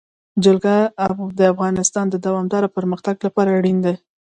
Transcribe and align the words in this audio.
جلګه 0.43 0.75
د 1.39 1.41
افغانستان 1.53 2.05
د 2.09 2.15
دوامداره 2.25 2.67
پرمختګ 2.77 3.15
لپاره 3.25 3.49
اړین 3.59 3.77
دي. 3.85 3.95